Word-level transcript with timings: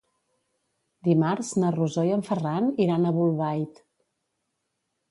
Dimarts 1.09 1.51
na 1.65 1.69
Rosó 1.77 2.07
i 2.09 2.17
en 2.17 2.27
Ferran 2.31 2.73
iran 2.87 3.07
a 3.07 3.13
Bolbait. 3.21 3.85